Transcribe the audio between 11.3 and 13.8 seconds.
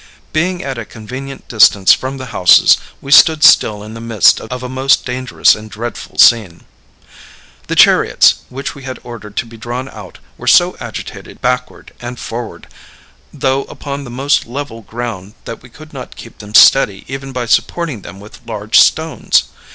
backward and forward, though